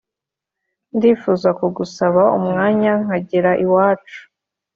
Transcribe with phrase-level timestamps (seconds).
[0.95, 4.19] ndifuza kugusaba umwanya nkagera iwacu